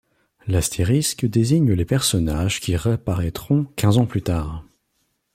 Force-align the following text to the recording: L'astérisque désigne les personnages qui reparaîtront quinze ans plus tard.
L'astérisque 0.47 1.27
désigne 1.27 1.73
les 1.73 1.85
personnages 1.85 2.59
qui 2.59 2.75
reparaîtront 2.75 3.65
quinze 3.75 3.99
ans 3.99 4.07
plus 4.07 4.23
tard. 4.23 4.65